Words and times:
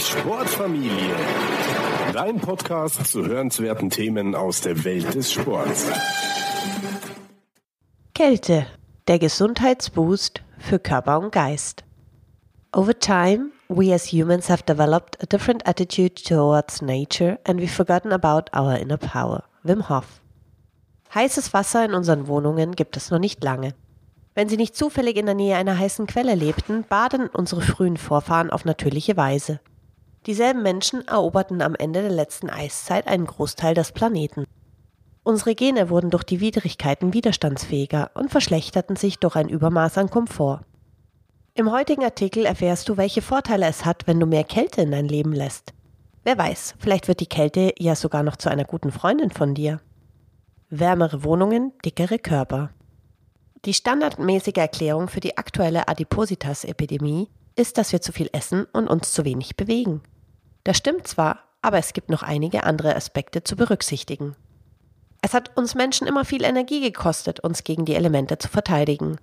Sportfamilie. 0.00 1.14
Dein 2.12 2.40
Podcast 2.40 3.06
zu 3.06 3.26
hörenswerten 3.26 3.90
Themen 3.90 4.34
aus 4.34 4.60
der 4.60 4.84
Welt 4.84 5.14
des 5.14 5.32
Sports. 5.32 5.86
Kälte, 8.14 8.66
der 9.06 9.18
Gesundheitsboost 9.18 10.42
für 10.58 10.78
Körper 10.78 11.18
und 11.18 11.32
Geist. 11.32 11.84
Over 12.72 12.98
time, 12.98 13.50
we 13.68 13.92
as 13.94 14.12
humans 14.12 14.48
have 14.48 14.62
developed 14.64 15.22
a 15.22 15.26
different 15.26 15.66
attitude 15.66 16.22
towards 16.22 16.82
nature 16.82 17.38
and 17.44 17.60
we've 17.60 17.68
forgotten 17.68 18.12
about 18.12 18.50
our 18.56 18.76
inner 18.76 18.98
power. 18.98 19.44
Wim 19.62 19.88
Hof. 19.88 20.20
Heißes 21.14 21.52
Wasser 21.52 21.84
in 21.84 21.94
unseren 21.94 22.26
Wohnungen 22.26 22.76
gibt 22.76 22.96
es 22.96 23.10
noch 23.10 23.18
nicht 23.18 23.42
lange. 23.42 23.74
Wenn 24.34 24.48
sie 24.48 24.56
nicht 24.56 24.76
zufällig 24.76 25.16
in 25.16 25.26
der 25.26 25.34
Nähe 25.34 25.56
einer 25.56 25.76
heißen 25.76 26.06
Quelle 26.06 26.34
lebten, 26.34 26.84
baden 26.84 27.28
unsere 27.28 27.60
frühen 27.60 27.96
Vorfahren 27.96 28.50
auf 28.50 28.64
natürliche 28.64 29.16
Weise. 29.16 29.60
Dieselben 30.28 30.62
Menschen 30.62 31.08
eroberten 31.08 31.62
am 31.62 31.74
Ende 31.74 32.02
der 32.02 32.10
letzten 32.10 32.50
Eiszeit 32.50 33.06
einen 33.08 33.24
Großteil 33.24 33.72
des 33.72 33.92
Planeten. 33.92 34.44
Unsere 35.22 35.54
Gene 35.54 35.88
wurden 35.88 36.10
durch 36.10 36.24
die 36.24 36.40
Widrigkeiten 36.40 37.14
widerstandsfähiger 37.14 38.10
und 38.12 38.30
verschlechterten 38.30 38.94
sich 38.94 39.18
durch 39.18 39.36
ein 39.36 39.48
Übermaß 39.48 39.96
an 39.96 40.10
Komfort. 40.10 40.60
Im 41.54 41.72
heutigen 41.72 42.04
Artikel 42.04 42.44
erfährst 42.44 42.90
du, 42.90 42.98
welche 42.98 43.22
Vorteile 43.22 43.64
es 43.64 43.86
hat, 43.86 44.06
wenn 44.06 44.20
du 44.20 44.26
mehr 44.26 44.44
Kälte 44.44 44.82
in 44.82 44.90
dein 44.90 45.08
Leben 45.08 45.32
lässt. 45.32 45.72
Wer 46.24 46.36
weiß, 46.36 46.74
vielleicht 46.78 47.08
wird 47.08 47.20
die 47.20 47.26
Kälte 47.26 47.72
ja 47.78 47.96
sogar 47.96 48.22
noch 48.22 48.36
zu 48.36 48.50
einer 48.50 48.64
guten 48.64 48.92
Freundin 48.92 49.30
von 49.30 49.54
dir. 49.54 49.80
Wärmere 50.68 51.24
Wohnungen, 51.24 51.72
dickere 51.86 52.18
Körper. 52.18 52.68
Die 53.64 53.72
standardmäßige 53.72 54.58
Erklärung 54.58 55.08
für 55.08 55.20
die 55.20 55.38
aktuelle 55.38 55.88
Adipositas-Epidemie 55.88 57.30
ist, 57.56 57.78
dass 57.78 57.92
wir 57.92 58.02
zu 58.02 58.12
viel 58.12 58.28
essen 58.34 58.66
und 58.74 58.88
uns 58.88 59.12
zu 59.12 59.24
wenig 59.24 59.56
bewegen. 59.56 60.02
Das 60.68 60.76
stimmt 60.76 61.06
zwar, 61.06 61.38
aber 61.62 61.78
es 61.78 61.94
gibt 61.94 62.10
noch 62.10 62.22
einige 62.22 62.64
andere 62.64 62.94
Aspekte 62.94 63.42
zu 63.42 63.56
berücksichtigen. 63.56 64.36
Es 65.22 65.32
hat 65.32 65.56
uns 65.56 65.74
Menschen 65.74 66.06
immer 66.06 66.26
viel 66.26 66.44
Energie 66.44 66.82
gekostet, 66.82 67.40
uns 67.40 67.64
gegen 67.64 67.86
die 67.86 67.94
Elemente 67.94 68.36
zu 68.36 68.48
verteidigen. 68.48 69.16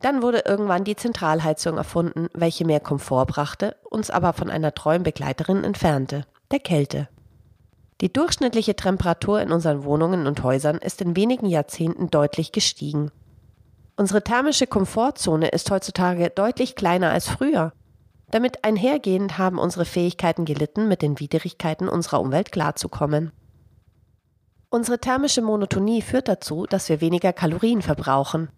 Dann 0.00 0.22
wurde 0.22 0.44
irgendwann 0.46 0.84
die 0.84 0.96
Zentralheizung 0.96 1.76
erfunden, 1.76 2.28
welche 2.32 2.64
mehr 2.64 2.80
Komfort 2.80 3.26
brachte, 3.26 3.76
uns 3.90 4.08
aber 4.08 4.32
von 4.32 4.48
einer 4.48 4.72
treuen 4.72 5.02
Begleiterin 5.02 5.62
entfernte, 5.62 6.24
der 6.52 6.60
Kälte. 6.60 7.10
Die 8.00 8.10
durchschnittliche 8.10 8.74
Temperatur 8.74 9.42
in 9.42 9.52
unseren 9.52 9.84
Wohnungen 9.84 10.26
und 10.26 10.42
Häusern 10.42 10.78
ist 10.78 11.02
in 11.02 11.16
wenigen 11.16 11.48
Jahrzehnten 11.48 12.08
deutlich 12.08 12.50
gestiegen. 12.50 13.10
Unsere 13.96 14.24
thermische 14.24 14.66
Komfortzone 14.66 15.48
ist 15.48 15.70
heutzutage 15.70 16.30
deutlich 16.30 16.76
kleiner 16.76 17.10
als 17.10 17.28
früher. 17.28 17.74
Damit 18.30 18.64
einhergehend 18.64 19.38
haben 19.38 19.58
unsere 19.58 19.84
Fähigkeiten 19.84 20.44
gelitten, 20.44 20.88
mit 20.88 21.02
den 21.02 21.18
Widrigkeiten 21.18 21.88
unserer 21.88 22.20
Umwelt 22.20 22.52
klarzukommen. 22.52 23.32
Unsere 24.70 24.98
thermische 24.98 25.40
Monotonie 25.40 26.02
führt 26.02 26.28
dazu, 26.28 26.66
dass 26.66 26.90
wir 26.90 27.00
weniger 27.00 27.32
Kalorien 27.32 27.80
verbrauchen. 27.80 28.50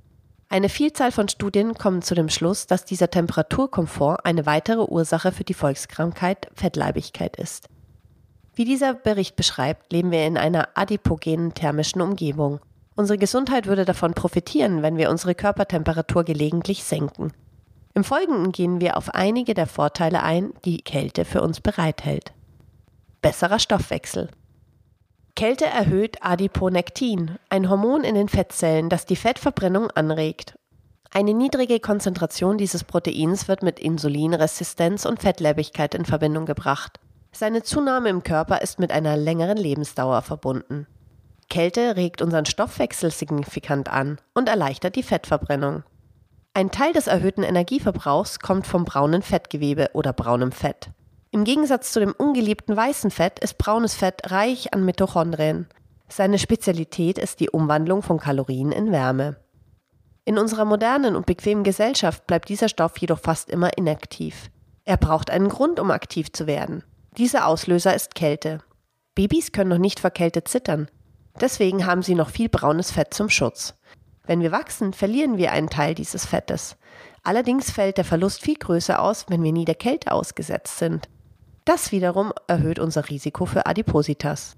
Eine 0.49 0.69
Vielzahl 0.69 1.12
von 1.12 1.29
Studien 1.29 1.75
kommen 1.75 2.03
zu 2.03 2.17
dem 2.17 2.29
Schluss, 2.29 2.67
dass 2.67 2.85
dieser 2.85 3.09
Temperaturkomfort 3.09 4.25
eine 4.25 4.47
weitere 4.47 4.81
Ursache 4.81 5.31
für 5.31 5.45
die 5.45 5.55
Volkskrankheit 5.55 6.49
Fettleibigkeit 6.55 7.37
ist. 7.37 7.69
Wie 8.57 8.65
dieser 8.65 8.95
Bericht 8.95 9.37
beschreibt, 9.37 9.93
leben 9.93 10.11
wir 10.11 10.27
in 10.27 10.37
einer 10.37 10.71
adipogenen 10.75 11.55
thermischen 11.55 12.01
Umgebung. 12.01 12.59
Unsere 12.97 13.17
Gesundheit 13.17 13.67
würde 13.67 13.84
davon 13.84 14.15
profitieren, 14.15 14.83
wenn 14.83 14.97
wir 14.97 15.11
unsere 15.11 15.37
Körpertemperatur 15.37 16.25
gelegentlich 16.25 16.83
senken. 16.83 17.33
Im 17.95 18.05
Folgenden 18.05 18.53
gehen 18.53 18.81
wir 18.81 18.97
auf 18.97 19.15
einige 19.15 19.55
der 19.55 19.67
Vorteile 19.67 20.23
ein, 20.23 20.53
die 20.65 20.79
Kälte 20.79 21.25
für 21.25 21.43
uns 21.43 21.61
bereithält. 21.61 22.33
Besserer 23.21 23.59
Stoffwechsel. 23.59 24.31
Kälte 25.35 25.67
erhöht 25.67 26.19
Adiponektin, 26.23 27.39
ein 27.49 27.69
Hormon 27.69 28.05
in 28.05 28.15
den 28.15 28.29
Fettzellen, 28.29 28.89
das 28.89 29.06
die 29.06 29.17
Fettverbrennung 29.17 29.91
anregt. 29.91 30.55
Eine 31.12 31.34
niedrige 31.34 31.81
Konzentration 31.81 32.59
dieses 32.59 32.84
Proteins 32.84 33.49
wird 33.49 33.62
mit 33.62 33.81
Insulinresistenz 33.81 35.05
und 35.05 35.21
Fettleibigkeit 35.21 35.95
in 35.95 36.05
Verbindung 36.05 36.47
gebracht. 36.47 37.00
Seine 37.33 37.62
Zunahme 37.62 38.09
im 38.09 38.23
Körper 38.23 38.62
ist 38.62 38.79
mit 38.79 38.93
einer 38.93 39.17
längeren 39.17 39.56
Lebensdauer 39.56 40.23
verbunden. 40.23 40.87
Kälte 41.49 41.97
regt 41.97 42.23
unseren 42.23 42.47
Stoffwechsel 42.47 43.11
signifikant 43.11 43.89
an 43.89 44.21
und 44.34 44.49
erleichtert 44.49 44.95
die 44.95 45.03
Fettverbrennung. 45.03 45.83
Ein 46.53 46.72
Teil 46.72 46.93
des 46.93 47.06
erhöhten 47.06 47.44
Energieverbrauchs 47.44 48.41
kommt 48.41 48.66
vom 48.66 48.84
braunen 48.84 49.22
Fettgewebe 49.22 49.91
oder 49.93 50.12
braunem 50.12 50.50
Fett. 50.50 50.91
Im 51.31 51.44
Gegensatz 51.44 51.93
zu 51.93 52.00
dem 52.00 52.12
ungeliebten 52.12 52.77
weißen 52.77 53.12
Fett 53.12 53.38
ist 53.38 53.56
braunes 53.56 53.94
Fett 53.94 54.33
reich 54.33 54.75
an 54.75 54.84
Mitochondrien. 54.84 55.69
Seine 56.09 56.41
Spezialität 56.41 57.19
ist 57.19 57.38
die 57.38 57.50
Umwandlung 57.50 58.03
von 58.03 58.19
Kalorien 58.19 58.72
in 58.72 58.91
Wärme. 58.91 59.37
In 60.25 60.38
unserer 60.38 60.65
modernen 60.65 61.15
und 61.15 61.25
bequemen 61.25 61.62
Gesellschaft 61.62 62.27
bleibt 62.27 62.49
dieser 62.49 62.69
Stoff 62.69 62.99
jedoch 62.99 63.21
fast 63.21 63.49
immer 63.49 63.78
inaktiv. 63.78 64.50
Er 64.84 64.97
braucht 64.97 65.31
einen 65.31 65.49
Grund, 65.49 65.78
um 65.78 65.93
aktiv 65.93 66.32
zu 66.32 66.49
werden. 66.49 66.82
Dieser 67.17 67.47
Auslöser 67.47 67.94
ist 67.94 68.17
Kälte. 68.17 68.59
Babys 69.15 69.53
können 69.53 69.71
noch 69.71 69.78
nicht 69.78 70.00
vor 70.00 70.11
Kälte 70.11 70.43
zittern. 70.43 70.88
Deswegen 71.41 71.87
haben 71.87 72.03
sie 72.03 72.17
noch 72.17 72.28
viel 72.28 72.49
braunes 72.49 72.91
Fett 72.91 73.15
zum 73.15 73.28
Schutz. 73.28 73.75
Wenn 74.31 74.43
wir 74.43 74.53
wachsen, 74.53 74.93
verlieren 74.93 75.39
wir 75.39 75.51
einen 75.51 75.71
Teil 75.71 75.93
dieses 75.93 76.25
Fettes. 76.25 76.77
Allerdings 77.25 77.73
fällt 77.73 77.99
der 77.99 78.05
Verlust 78.05 78.43
viel 78.43 78.55
größer 78.55 79.03
aus, 79.03 79.27
wenn 79.29 79.43
wir 79.43 79.51
nie 79.51 79.65
der 79.65 79.75
Kälte 79.75 80.13
ausgesetzt 80.13 80.79
sind. 80.79 81.09
Das 81.65 81.91
wiederum 81.91 82.33
erhöht 82.47 82.79
unser 82.79 83.09
Risiko 83.09 83.45
für 83.45 83.67
Adipositas. 83.67 84.57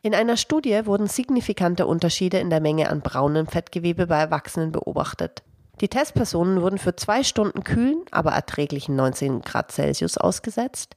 In 0.00 0.14
einer 0.14 0.38
Studie 0.38 0.86
wurden 0.86 1.08
signifikante 1.08 1.86
Unterschiede 1.86 2.38
in 2.38 2.48
der 2.48 2.62
Menge 2.62 2.88
an 2.88 3.02
braunem 3.02 3.46
Fettgewebe 3.46 4.06
bei 4.06 4.18
Erwachsenen 4.18 4.72
beobachtet. 4.72 5.42
Die 5.82 5.88
Testpersonen 5.88 6.62
wurden 6.62 6.78
für 6.78 6.96
zwei 6.96 7.22
Stunden 7.22 7.64
kühlen, 7.64 8.02
aber 8.12 8.30
erträglichen 8.30 8.96
19 8.96 9.42
Grad 9.42 9.72
Celsius 9.72 10.16
ausgesetzt. 10.16 10.96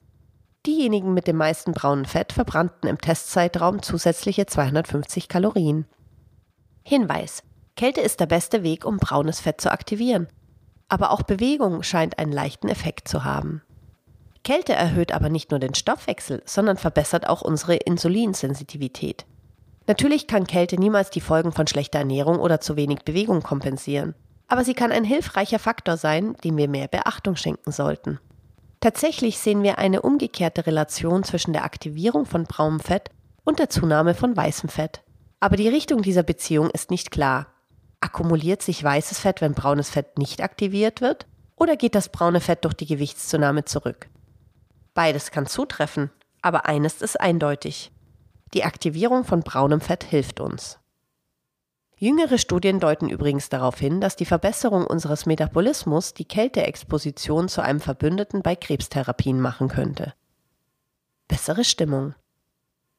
Diejenigen 0.64 1.12
mit 1.12 1.26
dem 1.26 1.36
meisten 1.36 1.72
braunen 1.72 2.06
Fett 2.06 2.32
verbrannten 2.32 2.88
im 2.88 2.96
Testzeitraum 2.96 3.82
zusätzliche 3.82 4.46
250 4.46 5.28
Kalorien. 5.28 5.84
Hinweis: 6.82 7.42
Kälte 7.80 8.02
ist 8.02 8.20
der 8.20 8.26
beste 8.26 8.62
Weg, 8.62 8.84
um 8.84 8.98
braunes 8.98 9.40
Fett 9.40 9.58
zu 9.58 9.72
aktivieren. 9.72 10.28
Aber 10.90 11.12
auch 11.12 11.22
Bewegung 11.22 11.82
scheint 11.82 12.18
einen 12.18 12.30
leichten 12.30 12.68
Effekt 12.68 13.08
zu 13.08 13.24
haben. 13.24 13.62
Kälte 14.44 14.74
erhöht 14.74 15.12
aber 15.12 15.30
nicht 15.30 15.50
nur 15.50 15.60
den 15.60 15.74
Stoffwechsel, 15.74 16.42
sondern 16.44 16.76
verbessert 16.76 17.26
auch 17.26 17.40
unsere 17.40 17.76
Insulinsensitivität. 17.76 19.24
Natürlich 19.86 20.26
kann 20.26 20.46
Kälte 20.46 20.78
niemals 20.78 21.08
die 21.08 21.22
Folgen 21.22 21.52
von 21.52 21.66
schlechter 21.66 22.00
Ernährung 22.00 22.38
oder 22.38 22.60
zu 22.60 22.76
wenig 22.76 22.98
Bewegung 23.06 23.42
kompensieren, 23.42 24.14
aber 24.46 24.62
sie 24.62 24.74
kann 24.74 24.92
ein 24.92 25.04
hilfreicher 25.04 25.58
Faktor 25.58 25.96
sein, 25.96 26.36
dem 26.44 26.58
wir 26.58 26.68
mehr 26.68 26.86
Beachtung 26.86 27.34
schenken 27.34 27.72
sollten. 27.72 28.18
Tatsächlich 28.80 29.38
sehen 29.38 29.62
wir 29.62 29.78
eine 29.78 30.02
umgekehrte 30.02 30.66
Relation 30.66 31.24
zwischen 31.24 31.54
der 31.54 31.64
Aktivierung 31.64 32.26
von 32.26 32.44
braunem 32.44 32.80
Fett 32.80 33.08
und 33.42 33.58
der 33.58 33.70
Zunahme 33.70 34.12
von 34.12 34.36
weißem 34.36 34.68
Fett. 34.68 35.00
Aber 35.40 35.56
die 35.56 35.70
Richtung 35.70 36.02
dieser 36.02 36.24
Beziehung 36.24 36.68
ist 36.68 36.90
nicht 36.90 37.10
klar. 37.10 37.46
Akkumuliert 38.00 38.62
sich 38.62 38.82
weißes 38.82 39.18
Fett, 39.20 39.40
wenn 39.40 39.54
braunes 39.54 39.90
Fett 39.90 40.18
nicht 40.18 40.42
aktiviert 40.42 41.00
wird? 41.00 41.26
Oder 41.56 41.76
geht 41.76 41.94
das 41.94 42.08
braune 42.08 42.40
Fett 42.40 42.64
durch 42.64 42.74
die 42.74 42.86
Gewichtszunahme 42.86 43.66
zurück? 43.66 44.08
Beides 44.94 45.30
kann 45.30 45.46
zutreffen, 45.46 46.10
aber 46.40 46.66
eines 46.66 47.02
ist 47.02 47.20
eindeutig. 47.20 47.92
Die 48.54 48.64
Aktivierung 48.64 49.24
von 49.24 49.40
braunem 49.40 49.80
Fett 49.80 50.02
hilft 50.02 50.40
uns. 50.40 50.78
Jüngere 51.96 52.38
Studien 52.38 52.80
deuten 52.80 53.10
übrigens 53.10 53.50
darauf 53.50 53.78
hin, 53.78 54.00
dass 54.00 54.16
die 54.16 54.24
Verbesserung 54.24 54.86
unseres 54.86 55.26
Metabolismus 55.26 56.14
die 56.14 56.24
Kälteexposition 56.24 57.50
zu 57.50 57.60
einem 57.60 57.80
Verbündeten 57.80 58.42
bei 58.42 58.56
Krebstherapien 58.56 59.38
machen 59.38 59.68
könnte. 59.68 60.14
Bessere 61.28 61.62
Stimmung. 61.62 62.14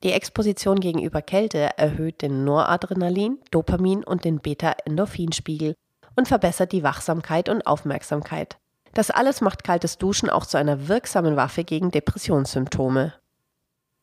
Die 0.03 0.13
Exposition 0.13 0.79
gegenüber 0.79 1.21
Kälte 1.21 1.77
erhöht 1.77 2.23
den 2.23 2.43
Noradrenalin, 2.43 3.37
Dopamin 3.51 4.03
und 4.03 4.25
den 4.25 4.39
Beta-Endorphinspiegel 4.39 5.75
und 6.15 6.27
verbessert 6.27 6.71
die 6.71 6.83
Wachsamkeit 6.83 7.49
und 7.49 7.67
Aufmerksamkeit. 7.67 8.57
Das 8.93 9.11
alles 9.11 9.41
macht 9.41 9.63
kaltes 9.63 9.97
Duschen 9.97 10.29
auch 10.29 10.45
zu 10.45 10.57
einer 10.57 10.87
wirksamen 10.87 11.35
Waffe 11.35 11.63
gegen 11.63 11.91
Depressionssymptome. 11.91 13.13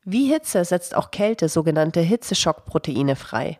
Wie 0.04 0.32
Hitze 0.32 0.64
setzt 0.64 0.94
auch 0.94 1.10
Kälte 1.10 1.48
sogenannte 1.48 2.00
Hitzeschockproteine 2.00 3.16
frei. 3.16 3.58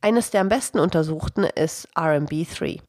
Eines 0.00 0.30
der 0.30 0.40
am 0.40 0.48
besten 0.48 0.78
untersuchten 0.78 1.44
ist 1.44 1.88
RMB3, 1.96 2.80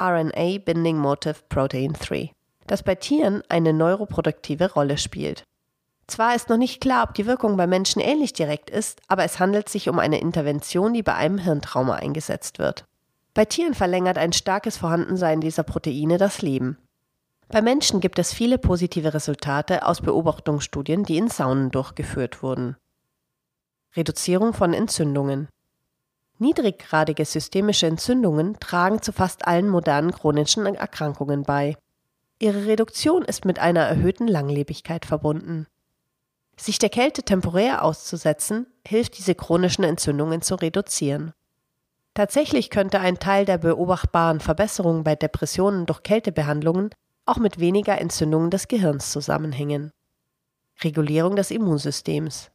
RNA 0.00 0.58
Binding 0.64 0.96
Motive 0.96 1.36
Protein 1.48 1.92
3, 1.92 2.30
das 2.66 2.82
bei 2.82 2.94
Tieren 2.94 3.42
eine 3.48 3.72
neuroproduktive 3.72 4.72
Rolle 4.72 4.96
spielt. 4.96 5.44
Zwar 6.10 6.34
ist 6.34 6.48
noch 6.48 6.56
nicht 6.56 6.80
klar, 6.80 7.04
ob 7.04 7.14
die 7.14 7.24
Wirkung 7.24 7.56
bei 7.56 7.68
Menschen 7.68 8.02
ähnlich 8.02 8.32
direkt 8.32 8.68
ist, 8.68 9.00
aber 9.06 9.22
es 9.22 9.38
handelt 9.38 9.68
sich 9.68 9.88
um 9.88 10.00
eine 10.00 10.20
Intervention, 10.20 10.92
die 10.92 11.04
bei 11.04 11.14
einem 11.14 11.38
Hirntrauma 11.38 11.94
eingesetzt 11.94 12.58
wird. 12.58 12.84
Bei 13.32 13.44
Tieren 13.44 13.74
verlängert 13.74 14.18
ein 14.18 14.32
starkes 14.32 14.76
Vorhandensein 14.76 15.40
dieser 15.40 15.62
Proteine 15.62 16.18
das 16.18 16.42
Leben. 16.42 16.78
Bei 17.46 17.62
Menschen 17.62 18.00
gibt 18.00 18.18
es 18.18 18.34
viele 18.34 18.58
positive 18.58 19.14
Resultate 19.14 19.86
aus 19.86 20.00
Beobachtungsstudien, 20.00 21.04
die 21.04 21.16
in 21.16 21.28
Saunen 21.28 21.70
durchgeführt 21.70 22.42
wurden. 22.42 22.76
Reduzierung 23.94 24.52
von 24.52 24.74
Entzündungen. 24.74 25.48
Niedriggradige 26.38 27.24
systemische 27.24 27.86
Entzündungen 27.86 28.58
tragen 28.58 29.00
zu 29.00 29.12
fast 29.12 29.46
allen 29.46 29.68
modernen 29.68 30.10
chronischen 30.10 30.66
Erkrankungen 30.66 31.44
bei. 31.44 31.76
Ihre 32.40 32.66
Reduktion 32.66 33.24
ist 33.24 33.44
mit 33.44 33.60
einer 33.60 33.82
erhöhten 33.82 34.26
Langlebigkeit 34.26 35.06
verbunden. 35.06 35.68
Sich 36.60 36.78
der 36.78 36.90
Kälte 36.90 37.22
temporär 37.22 37.82
auszusetzen, 37.82 38.66
hilft 38.86 39.16
diese 39.16 39.34
chronischen 39.34 39.82
Entzündungen 39.82 40.42
zu 40.42 40.56
reduzieren. 40.56 41.32
Tatsächlich 42.12 42.68
könnte 42.68 43.00
ein 43.00 43.18
Teil 43.18 43.46
der 43.46 43.56
beobachtbaren 43.56 44.40
Verbesserungen 44.40 45.02
bei 45.02 45.16
Depressionen 45.16 45.86
durch 45.86 46.02
Kältebehandlungen 46.02 46.90
auch 47.24 47.38
mit 47.38 47.60
weniger 47.60 47.98
Entzündungen 47.98 48.50
des 48.50 48.68
Gehirns 48.68 49.10
zusammenhängen. 49.10 49.90
Regulierung 50.84 51.34
des 51.34 51.50
Immunsystems. 51.50 52.50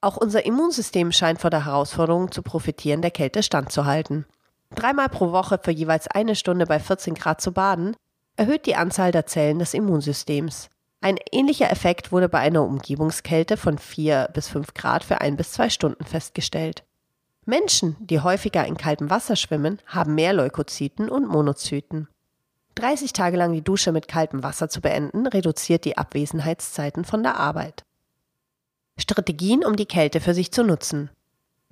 Auch 0.00 0.16
unser 0.16 0.46
Immunsystem 0.46 1.12
scheint 1.12 1.42
vor 1.42 1.50
der 1.50 1.66
Herausforderung 1.66 2.32
zu 2.32 2.42
profitieren, 2.42 3.02
der 3.02 3.10
Kälte 3.10 3.42
standzuhalten. 3.42 4.24
Dreimal 4.74 5.10
pro 5.10 5.32
Woche 5.32 5.60
für 5.62 5.70
jeweils 5.70 6.08
eine 6.08 6.34
Stunde 6.34 6.64
bei 6.64 6.80
14 6.80 7.12
Grad 7.12 7.42
zu 7.42 7.52
baden, 7.52 7.94
erhöht 8.36 8.64
die 8.64 8.76
Anzahl 8.76 9.12
der 9.12 9.26
Zellen 9.26 9.58
des 9.58 9.74
Immunsystems. 9.74 10.70
Ein 11.04 11.18
ähnlicher 11.32 11.70
Effekt 11.70 12.12
wurde 12.12 12.30
bei 12.30 12.38
einer 12.38 12.62
Umgebungskälte 12.62 13.58
von 13.58 13.76
4 13.76 14.30
bis 14.32 14.48
5 14.48 14.72
Grad 14.72 15.04
für 15.04 15.20
ein 15.20 15.36
bis 15.36 15.52
zwei 15.52 15.68
Stunden 15.68 16.06
festgestellt. 16.06 16.82
Menschen, 17.44 17.94
die 18.00 18.20
häufiger 18.20 18.66
in 18.66 18.78
kaltem 18.78 19.10
Wasser 19.10 19.36
schwimmen, 19.36 19.82
haben 19.84 20.14
mehr 20.14 20.32
Leukozyten 20.32 21.10
und 21.10 21.28
Monozyten. 21.28 22.08
30 22.76 23.12
Tage 23.12 23.36
lang 23.36 23.52
die 23.52 23.60
Dusche 23.60 23.92
mit 23.92 24.08
kaltem 24.08 24.42
Wasser 24.42 24.70
zu 24.70 24.80
beenden, 24.80 25.26
reduziert 25.26 25.84
die 25.84 25.98
Abwesenheitszeiten 25.98 27.04
von 27.04 27.22
der 27.22 27.36
Arbeit. 27.36 27.84
Strategien, 28.96 29.62
um 29.62 29.76
die 29.76 29.84
Kälte 29.84 30.22
für 30.22 30.32
sich 30.32 30.52
zu 30.52 30.64
nutzen. 30.64 31.10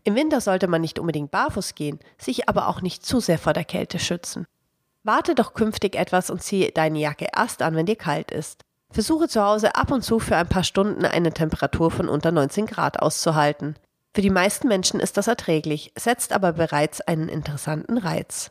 Im 0.05 0.15
Winter 0.15 0.43
sollte 0.43 0.69
man 0.69 0.83
nicht 0.83 0.99
unbedingt 0.99 1.31
barfuß 1.31 1.75
gehen, 1.75 2.01
sich 2.19 2.51
aber 2.51 2.69
auch 2.69 2.83
nicht 2.83 3.07
zu 3.07 3.19
sehr 3.19 3.39
vor 3.39 3.55
der 3.55 3.65
Kälte 3.65 3.99
schützen. 3.99 4.45
Warte 5.05 5.35
doch 5.35 5.55
künftig 5.55 5.97
etwas 5.97 6.29
und 6.29 6.43
ziehe 6.43 6.71
deine 6.71 6.99
Jacke 6.99 7.29
erst 7.35 7.63
an, 7.63 7.75
wenn 7.77 7.87
dir 7.87 7.97
kalt 7.97 8.31
ist. 8.31 8.67
Versuche 8.93 9.27
zu 9.27 9.43
Hause 9.43 9.75
ab 9.75 9.91
und 9.91 10.03
zu 10.03 10.19
für 10.19 10.37
ein 10.37 10.49
paar 10.49 10.65
Stunden 10.65 11.05
eine 11.05 11.33
Temperatur 11.33 11.91
von 11.91 12.09
unter 12.09 12.31
19 12.31 12.67
Grad 12.67 13.01
auszuhalten. 13.01 13.77
Für 14.15 14.21
die 14.21 14.31
meisten 14.31 14.69
Menschen 14.69 15.01
ist 15.01 15.17
das 15.17 15.29
erträglich, 15.29 15.93
setzt 15.97 16.33
aber 16.33 16.53
bereits 16.53 17.01
einen 17.01 17.31
interessanten 17.31 17.97
Reiz. 17.97 18.51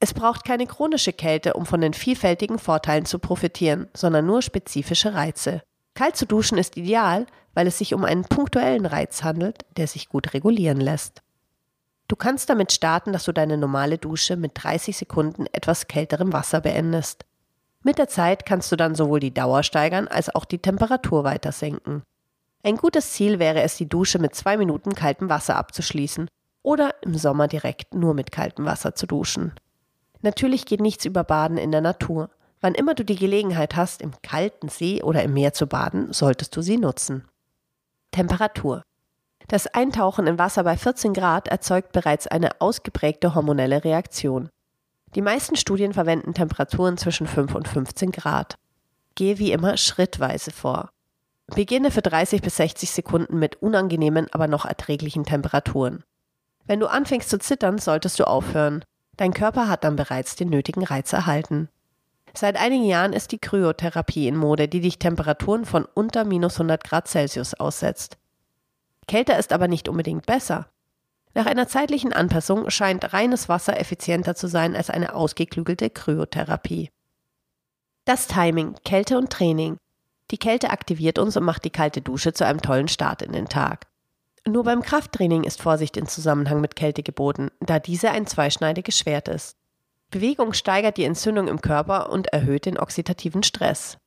Es 0.00 0.14
braucht 0.14 0.44
keine 0.44 0.66
chronische 0.66 1.12
Kälte, 1.12 1.54
um 1.54 1.66
von 1.66 1.80
den 1.80 1.94
vielfältigen 1.94 2.58
Vorteilen 2.58 3.04
zu 3.04 3.20
profitieren, 3.20 3.88
sondern 3.94 4.26
nur 4.26 4.42
spezifische 4.42 5.14
Reize. 5.14 5.62
Kalt 5.94 6.16
zu 6.16 6.26
duschen 6.26 6.58
ist 6.58 6.76
ideal, 6.76 7.26
weil 7.54 7.66
es 7.66 7.78
sich 7.78 7.94
um 7.94 8.04
einen 8.04 8.24
punktuellen 8.24 8.86
Reiz 8.86 9.22
handelt, 9.22 9.64
der 9.76 9.86
sich 9.86 10.08
gut 10.08 10.34
regulieren 10.34 10.80
lässt. 10.80 11.22
Du 12.08 12.16
kannst 12.16 12.48
damit 12.48 12.72
starten, 12.72 13.12
dass 13.12 13.24
du 13.24 13.32
deine 13.32 13.58
normale 13.58 13.98
Dusche 13.98 14.36
mit 14.36 14.52
30 14.54 14.96
Sekunden 14.96 15.46
etwas 15.52 15.88
kälterem 15.88 16.32
Wasser 16.32 16.60
beendest. 16.60 17.24
Mit 17.84 17.98
der 17.98 18.08
Zeit 18.08 18.44
kannst 18.44 18.70
du 18.72 18.76
dann 18.76 18.94
sowohl 18.94 19.20
die 19.20 19.32
Dauer 19.32 19.62
steigern 19.62 20.08
als 20.08 20.34
auch 20.34 20.44
die 20.44 20.58
Temperatur 20.58 21.24
weiter 21.24 21.52
senken. 21.52 22.02
Ein 22.62 22.76
gutes 22.76 23.12
Ziel 23.12 23.38
wäre 23.38 23.62
es, 23.62 23.76
die 23.76 23.88
Dusche 23.88 24.18
mit 24.18 24.34
zwei 24.34 24.56
Minuten 24.56 24.94
kaltem 24.94 25.28
Wasser 25.28 25.56
abzuschließen 25.56 26.28
oder 26.62 26.94
im 27.02 27.16
Sommer 27.16 27.46
direkt 27.46 27.94
nur 27.94 28.14
mit 28.14 28.32
kaltem 28.32 28.64
Wasser 28.64 28.94
zu 28.94 29.06
duschen. 29.06 29.52
Natürlich 30.22 30.66
geht 30.66 30.80
nichts 30.80 31.04
über 31.04 31.22
Baden 31.22 31.56
in 31.56 31.70
der 31.70 31.80
Natur. 31.80 32.30
Wann 32.60 32.74
immer 32.74 32.94
du 32.94 33.04
die 33.04 33.16
Gelegenheit 33.16 33.76
hast, 33.76 34.02
im 34.02 34.12
kalten 34.22 34.68
See 34.68 35.00
oder 35.02 35.22
im 35.22 35.32
Meer 35.32 35.52
zu 35.52 35.68
baden, 35.68 36.12
solltest 36.12 36.56
du 36.56 36.62
sie 36.62 36.76
nutzen. 36.76 37.24
Temperatur. 38.10 38.82
Das 39.46 39.68
Eintauchen 39.68 40.26
in 40.26 40.38
Wasser 40.38 40.64
bei 40.64 40.76
14 40.76 41.14
Grad 41.14 41.46
erzeugt 41.46 41.92
bereits 41.92 42.26
eine 42.26 42.60
ausgeprägte 42.60 43.34
hormonelle 43.36 43.84
Reaktion. 43.84 44.50
Die 45.14 45.22
meisten 45.22 45.56
Studien 45.56 45.94
verwenden 45.94 46.34
Temperaturen 46.34 46.98
zwischen 46.98 47.26
5 47.26 47.54
und 47.54 47.66
15 47.66 48.12
Grad. 48.12 48.58
Gehe 49.14 49.38
wie 49.38 49.52
immer 49.52 49.76
schrittweise 49.76 50.50
vor. 50.50 50.90
Beginne 51.46 51.90
für 51.90 52.02
30 52.02 52.42
bis 52.42 52.56
60 52.56 52.90
Sekunden 52.90 53.38
mit 53.38 53.56
unangenehmen, 53.62 54.26
aber 54.32 54.48
noch 54.48 54.66
erträglichen 54.66 55.24
Temperaturen. 55.24 56.04
Wenn 56.66 56.80
du 56.80 56.86
anfängst 56.86 57.30
zu 57.30 57.38
zittern, 57.38 57.78
solltest 57.78 58.20
du 58.20 58.26
aufhören. 58.26 58.84
Dein 59.16 59.32
Körper 59.32 59.68
hat 59.68 59.84
dann 59.84 59.96
bereits 59.96 60.36
den 60.36 60.50
nötigen 60.50 60.84
Reiz 60.84 61.12
erhalten. 61.12 61.70
Seit 62.34 62.56
einigen 62.56 62.84
Jahren 62.84 63.14
ist 63.14 63.32
die 63.32 63.38
Kryotherapie 63.38 64.28
in 64.28 64.36
Mode, 64.36 64.68
die 64.68 64.80
dich 64.80 64.98
Temperaturen 64.98 65.64
von 65.64 65.86
unter 65.86 66.24
minus 66.24 66.56
100 66.56 66.84
Grad 66.84 67.08
Celsius 67.08 67.54
aussetzt. 67.54 68.18
Kälter 69.08 69.38
ist 69.38 69.54
aber 69.54 69.66
nicht 69.66 69.88
unbedingt 69.88 70.26
besser. 70.26 70.68
Nach 71.34 71.46
einer 71.46 71.68
zeitlichen 71.68 72.12
Anpassung 72.12 72.70
scheint 72.70 73.12
reines 73.12 73.48
Wasser 73.48 73.78
effizienter 73.78 74.34
zu 74.34 74.48
sein 74.48 74.74
als 74.74 74.90
eine 74.90 75.14
ausgeklügelte 75.14 75.90
Kryotherapie. 75.90 76.90
Das 78.04 78.26
Timing, 78.26 78.74
Kälte 78.84 79.18
und 79.18 79.30
Training. 79.30 79.76
Die 80.30 80.38
Kälte 80.38 80.70
aktiviert 80.70 81.18
uns 81.18 81.36
und 81.36 81.44
macht 81.44 81.64
die 81.64 81.70
kalte 81.70 82.00
Dusche 82.00 82.32
zu 82.32 82.44
einem 82.46 82.60
tollen 82.60 82.88
Start 82.88 83.22
in 83.22 83.32
den 83.32 83.48
Tag. 83.48 83.86
Nur 84.46 84.64
beim 84.64 84.82
Krafttraining 84.82 85.44
ist 85.44 85.60
Vorsicht 85.60 85.96
in 85.96 86.06
Zusammenhang 86.06 86.60
mit 86.60 86.74
Kälte 86.76 87.02
geboten, 87.02 87.50
da 87.60 87.78
diese 87.78 88.10
ein 88.10 88.26
zweischneidiges 88.26 88.98
Schwert 88.98 89.28
ist. 89.28 89.56
Bewegung 90.10 90.54
steigert 90.54 90.96
die 90.96 91.04
Entzündung 91.04 91.48
im 91.48 91.60
Körper 91.60 92.10
und 92.10 92.28
erhöht 92.28 92.64
den 92.64 92.78
oxidativen 92.78 93.42
Stress. 93.42 93.98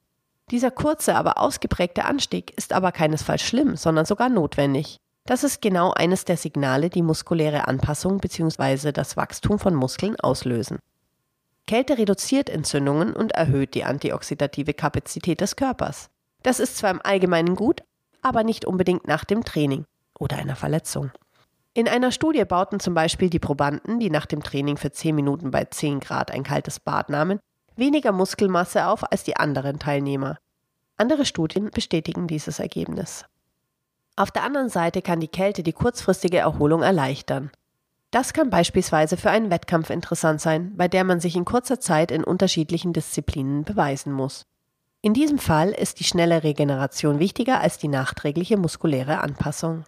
Dieser 0.49 0.71
kurze, 0.71 1.15
aber 1.15 1.37
ausgeprägte 1.37 2.05
Anstieg 2.05 2.51
ist 2.57 2.73
aber 2.73 2.91
keinesfalls 2.91 3.43
schlimm, 3.43 3.75
sondern 3.75 4.05
sogar 4.05 4.29
notwendig. 4.29 4.97
Das 5.25 5.43
ist 5.43 5.61
genau 5.61 5.91
eines 5.91 6.25
der 6.25 6.37
Signale, 6.37 6.89
die 6.89 7.03
muskuläre 7.03 7.67
Anpassung 7.67 8.17
bzw. 8.17 8.91
das 8.91 9.17
Wachstum 9.17 9.59
von 9.59 9.75
Muskeln 9.75 10.19
auslösen. 10.19 10.79
Kälte 11.67 11.97
reduziert 11.97 12.49
Entzündungen 12.49 13.13
und 13.13 13.31
erhöht 13.33 13.75
die 13.75 13.83
antioxidative 13.83 14.73
Kapazität 14.73 15.41
des 15.41 15.55
Körpers. 15.55 16.09
Das 16.43 16.59
ist 16.59 16.77
zwar 16.77 16.91
im 16.91 17.01
Allgemeinen 17.03 17.55
gut, 17.55 17.83
aber 18.21 18.43
nicht 18.43 18.65
unbedingt 18.65 19.07
nach 19.07 19.23
dem 19.23 19.43
Training 19.43 19.85
oder 20.19 20.37
einer 20.37 20.55
Verletzung. 20.55 21.11
In 21.73 21.87
einer 21.87 22.11
Studie 22.11 22.43
bauten 22.43 22.79
zum 22.79 22.93
Beispiel 22.93 23.29
die 23.29 23.39
Probanden, 23.39 23.99
die 23.99 24.09
nach 24.09 24.25
dem 24.25 24.43
Training 24.43 24.75
für 24.75 24.91
10 24.91 25.15
Minuten 25.15 25.51
bei 25.51 25.65
10 25.65 26.01
Grad 26.01 26.31
ein 26.31 26.43
kaltes 26.43 26.79
Bad 26.79 27.09
nahmen, 27.09 27.39
weniger 27.77 28.11
Muskelmasse 28.11 28.87
auf 28.87 29.09
als 29.09 29.23
die 29.23 29.37
anderen 29.37 29.79
Teilnehmer. 29.79 30.37
Andere 30.97 31.25
Studien 31.25 31.71
bestätigen 31.71 32.27
dieses 32.27 32.59
Ergebnis. 32.59 33.23
Auf 34.15 34.31
der 34.31 34.43
anderen 34.43 34.69
Seite 34.69 35.01
kann 35.01 35.19
die 35.19 35.27
Kälte 35.27 35.63
die 35.63 35.73
kurzfristige 35.73 36.37
Erholung 36.37 36.83
erleichtern. 36.83 37.51
Das 38.11 38.33
kann 38.33 38.49
beispielsweise 38.49 39.15
für 39.15 39.31
einen 39.31 39.49
Wettkampf 39.49 39.89
interessant 39.89 40.41
sein, 40.41 40.75
bei 40.75 40.89
der 40.89 41.05
man 41.05 41.21
sich 41.21 41.35
in 41.37 41.45
kurzer 41.45 41.79
Zeit 41.79 42.11
in 42.11 42.25
unterschiedlichen 42.25 42.91
Disziplinen 42.91 43.63
beweisen 43.63 44.11
muss. 44.11 44.45
In 45.01 45.13
diesem 45.13 45.39
Fall 45.39 45.69
ist 45.69 45.99
die 45.99 46.03
schnelle 46.03 46.43
Regeneration 46.43 47.19
wichtiger 47.19 47.61
als 47.61 47.77
die 47.77 47.87
nachträgliche 47.87 48.57
muskuläre 48.57 49.19
Anpassung. 49.19 49.85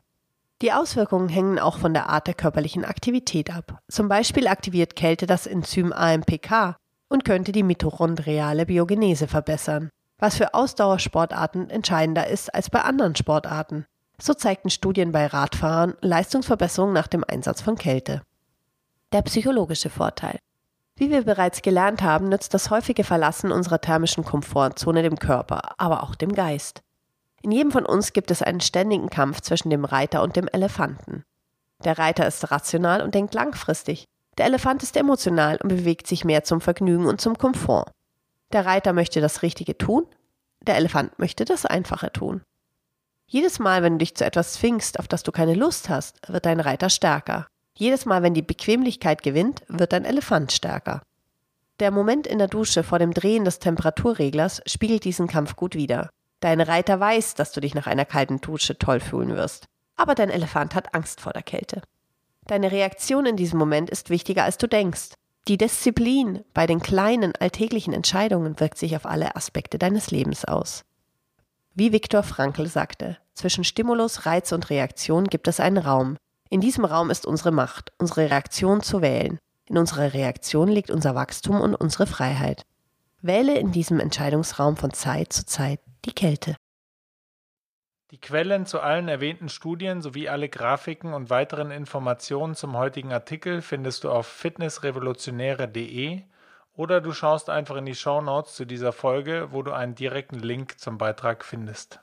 Die 0.61 0.71
Auswirkungen 0.71 1.27
hängen 1.27 1.59
auch 1.59 1.77
von 1.77 1.93
der 1.93 2.09
Art 2.09 2.27
der 2.27 2.33
körperlichen 2.33 2.85
Aktivität 2.85 3.53
ab. 3.53 3.79
Zum 3.89 4.07
Beispiel 4.07 4.47
aktiviert 4.47 4.95
Kälte 4.95 5.27
das 5.27 5.45
Enzym 5.45 5.91
AMPK 5.91 6.77
und 7.09 7.25
könnte 7.25 7.51
die 7.51 7.63
mitochondriale 7.63 8.65
Biogenese 8.65 9.27
verbessern, 9.27 9.89
was 10.17 10.37
für 10.37 10.53
Ausdauersportarten 10.53 11.69
entscheidender 11.69 12.27
ist 12.27 12.55
als 12.55 12.69
bei 12.69 12.81
anderen 12.81 13.15
Sportarten. 13.15 13.85
So 14.25 14.33
zeigten 14.33 14.69
Studien 14.69 15.11
bei 15.11 15.27
Radfahrern 15.27 15.95
Leistungsverbesserungen 15.99 16.93
nach 16.93 17.07
dem 17.07 17.25
Einsatz 17.27 17.59
von 17.59 17.75
Kälte. 17.75 18.21
Der 19.11 19.21
psychologische 19.21 19.89
Vorteil. 19.89 20.39
Wie 20.95 21.09
wir 21.09 21.25
bereits 21.25 21.61
gelernt 21.61 22.01
haben, 22.03 22.29
nützt 22.29 22.53
das 22.53 22.69
häufige 22.69 23.03
Verlassen 23.03 23.51
unserer 23.51 23.81
thermischen 23.81 24.23
Komfortzone 24.23 25.03
dem 25.03 25.19
Körper, 25.19 25.77
aber 25.77 26.03
auch 26.03 26.15
dem 26.15 26.31
Geist. 26.31 26.83
In 27.41 27.51
jedem 27.51 27.73
von 27.73 27.85
uns 27.85 28.13
gibt 28.13 28.31
es 28.31 28.41
einen 28.41 28.61
ständigen 28.61 29.09
Kampf 29.09 29.41
zwischen 29.41 29.69
dem 29.69 29.83
Reiter 29.83 30.23
und 30.23 30.37
dem 30.37 30.47
Elefanten. 30.47 31.25
Der 31.83 31.97
Reiter 31.97 32.25
ist 32.25 32.49
rational 32.49 33.01
und 33.01 33.15
denkt 33.15 33.33
langfristig. 33.33 34.05
Der 34.37 34.45
Elefant 34.45 34.83
ist 34.83 34.95
emotional 34.95 35.57
und 35.61 35.67
bewegt 35.67 36.07
sich 36.07 36.23
mehr 36.23 36.45
zum 36.45 36.61
Vergnügen 36.61 37.07
und 37.07 37.19
zum 37.19 37.37
Komfort. 37.37 37.91
Der 38.53 38.65
Reiter 38.65 38.93
möchte 38.93 39.19
das 39.19 39.41
Richtige 39.41 39.77
tun, 39.77 40.05
der 40.61 40.77
Elefant 40.77 41.19
möchte 41.19 41.43
das 41.43 41.65
Einfache 41.65 42.13
tun. 42.13 42.41
Jedes 43.27 43.59
Mal, 43.59 43.83
wenn 43.83 43.93
du 43.93 43.99
dich 43.99 44.15
zu 44.15 44.25
etwas 44.25 44.53
zwingst, 44.53 44.99
auf 44.99 45.07
das 45.07 45.23
du 45.23 45.31
keine 45.31 45.55
Lust 45.55 45.89
hast, 45.89 46.17
wird 46.27 46.45
dein 46.45 46.59
Reiter 46.59 46.89
stärker. 46.89 47.47
Jedes 47.75 48.05
Mal, 48.05 48.21
wenn 48.21 48.33
die 48.33 48.41
Bequemlichkeit 48.41 49.23
gewinnt, 49.23 49.63
wird 49.67 49.93
dein 49.93 50.05
Elefant 50.05 50.51
stärker. 50.51 51.01
Der 51.79 51.89
Moment 51.89 52.27
in 52.27 52.37
der 52.37 52.47
Dusche 52.47 52.83
vor 52.83 52.99
dem 52.99 53.13
Drehen 53.13 53.45
des 53.45 53.59
Temperaturreglers 53.59 54.61
spiegelt 54.67 55.03
diesen 55.03 55.27
Kampf 55.27 55.55
gut 55.55 55.73
wider. 55.73 56.09
Dein 56.39 56.61
Reiter 56.61 56.99
weiß, 56.99 57.33
dass 57.35 57.51
du 57.51 57.61
dich 57.61 57.73
nach 57.73 57.87
einer 57.87 58.05
kalten 58.05 58.41
Dusche 58.41 58.77
toll 58.77 58.99
fühlen 58.99 59.35
wirst. 59.35 59.65
Aber 59.95 60.13
dein 60.13 60.29
Elefant 60.29 60.75
hat 60.75 60.93
Angst 60.93 61.19
vor 61.19 61.33
der 61.33 61.43
Kälte. 61.43 61.81
Deine 62.47 62.71
Reaktion 62.71 63.25
in 63.25 63.37
diesem 63.37 63.57
Moment 63.57 63.89
ist 63.89 64.09
wichtiger, 64.09 64.43
als 64.43 64.57
du 64.57 64.67
denkst. 64.67 65.13
Die 65.47 65.57
Disziplin 65.57 66.43
bei 66.53 66.67
den 66.67 66.81
kleinen 66.81 67.33
alltäglichen 67.35 67.93
Entscheidungen 67.93 68.59
wirkt 68.59 68.77
sich 68.77 68.95
auf 68.95 69.05
alle 69.05 69.35
Aspekte 69.35 69.77
deines 69.77 70.11
Lebens 70.11 70.45
aus. 70.45 70.85
Wie 71.75 71.91
Viktor 71.91 72.21
Frankl 72.21 72.67
sagte, 72.67 73.17
zwischen 73.33 73.63
Stimulus, 73.63 74.27
Reiz 74.27 74.51
und 74.51 74.69
Reaktion 74.69 75.25
gibt 75.25 75.47
es 75.47 75.59
einen 75.59 75.79
Raum. 75.79 76.17
In 76.51 76.61
diesem 76.61 76.85
Raum 76.85 77.09
ist 77.09 77.25
unsere 77.25 77.51
Macht, 77.51 77.91
unsere 77.97 78.29
Reaktion 78.29 78.81
zu 78.81 79.01
wählen. 79.01 79.39
In 79.65 79.79
unserer 79.79 80.13
Reaktion 80.13 80.67
liegt 80.67 80.91
unser 80.91 81.15
Wachstum 81.15 81.59
und 81.59 81.73
unsere 81.73 82.05
Freiheit. 82.05 82.61
Wähle 83.23 83.57
in 83.57 83.71
diesem 83.71 83.99
Entscheidungsraum 83.99 84.77
von 84.77 84.93
Zeit 84.93 85.33
zu 85.33 85.47
Zeit 85.47 85.79
die 86.05 86.13
Kälte. 86.13 86.55
Die 88.11 88.19
Quellen 88.19 88.67
zu 88.67 88.79
allen 88.79 89.07
erwähnten 89.07 89.49
Studien 89.49 90.03
sowie 90.03 90.29
alle 90.29 90.49
Grafiken 90.49 91.15
und 91.15 91.31
weiteren 91.31 91.71
Informationen 91.71 92.53
zum 92.53 92.77
heutigen 92.77 93.11
Artikel 93.11 93.63
findest 93.63 94.03
du 94.03 94.11
auf 94.11 94.27
fitnessrevolutionäre.de 94.27 96.21
oder 96.75 97.01
du 97.01 97.11
schaust 97.11 97.49
einfach 97.49 97.75
in 97.75 97.85
die 97.85 97.95
Show 97.95 98.21
Notes 98.21 98.55
zu 98.55 98.65
dieser 98.65 98.91
Folge, 98.91 99.49
wo 99.51 99.61
du 99.61 99.71
einen 99.71 99.95
direkten 99.95 100.39
Link 100.39 100.79
zum 100.79 100.97
Beitrag 100.97 101.45
findest. 101.45 101.99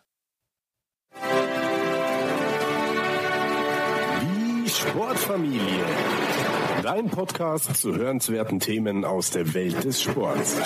Die 4.23 4.69
Sportfamilie. 4.69 5.85
Dein 6.83 7.11
Podcast 7.11 7.77
zu 7.77 7.95
hörenswerten 7.95 8.61
Themen 8.61 9.05
aus 9.05 9.31
der 9.31 9.53
Welt 9.55 9.85
des 9.85 10.03
Sports. 10.03 10.57